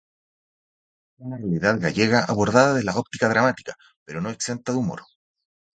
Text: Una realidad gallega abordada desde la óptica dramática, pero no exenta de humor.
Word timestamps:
Una 1.19 1.37
realidad 1.37 1.79
gallega 1.79 2.25
abordada 2.27 2.73
desde 2.73 2.85
la 2.85 2.95
óptica 2.97 3.29
dramática, 3.29 3.75
pero 4.03 4.19
no 4.19 4.31
exenta 4.31 4.71
de 4.71 4.79
humor. 4.79 5.03